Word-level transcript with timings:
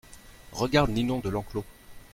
Regarde 0.53 0.89
Ninon 0.89 1.19
de 1.19 1.29
Lenclos! 1.29 1.63